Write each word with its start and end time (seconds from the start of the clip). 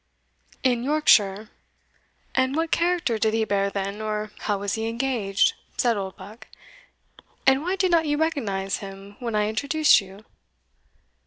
"In 0.63 0.81
Yorkshire? 0.83 1.51
and 2.33 2.55
what 2.55 2.71
character 2.71 3.19
did 3.19 3.35
he 3.35 3.45
bear 3.45 3.69
then, 3.69 4.01
or 4.01 4.31
how 4.39 4.57
was 4.57 4.73
he 4.73 4.87
engaged?" 4.87 5.53
said 5.77 5.95
Oldbuck, 5.95 6.47
"and 7.45 7.61
why 7.61 7.75
did 7.75 7.91
not 7.91 8.07
you 8.07 8.17
recognise 8.17 8.77
him 8.77 9.15
when 9.19 9.35
I 9.35 9.47
introduced 9.47 10.01
you?" 10.01 10.25